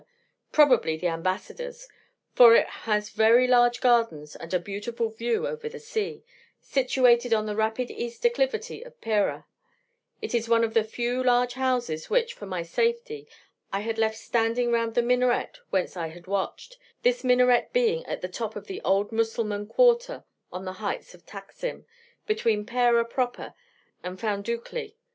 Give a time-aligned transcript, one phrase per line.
[0.51, 1.87] probably the Ambassador's,
[2.33, 6.23] for it has very large gardens and a beautiful view over the sea,
[6.59, 9.45] situated on the rapid east declivity of Pera;
[10.19, 13.27] it is one of the few large houses which, for my safety,
[13.71, 18.21] I had left standing round the minaret whence I had watched, this minaret being at
[18.21, 21.85] the top of the old Mussulman quarter on the heights of Taxim,
[22.25, 23.53] between Pera proper
[24.01, 24.95] and Foundoucli.